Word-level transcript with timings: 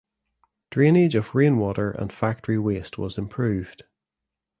Drainage 0.71 1.13
of 1.13 1.35
rainwater 1.35 1.91
and 1.91 2.11
factory 2.11 2.57
waste 2.57 2.97
was 2.97 3.19
improved. 3.19 3.83